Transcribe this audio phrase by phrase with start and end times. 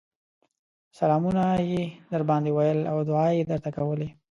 [0.99, 4.09] سلامونه يې درباندې ويل او دعاوې يې درته کولې